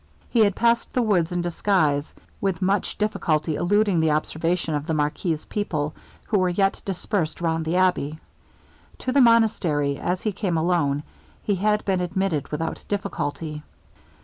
[0.31, 4.95] He had passed the woods in disguise, with much difficulty eluding the observation of the
[4.95, 5.93] marquis's people,
[6.25, 8.19] who were yet dispersed round the abbey.
[8.97, 11.03] To the monastery, as he came alone,
[11.43, 13.61] he had been admitted without difficulty.